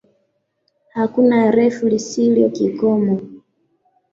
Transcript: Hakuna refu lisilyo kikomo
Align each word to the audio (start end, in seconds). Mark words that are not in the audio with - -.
Hakuna 0.93 1.51
refu 1.51 1.87
lisilyo 1.87 2.49
kikomo 2.49 3.19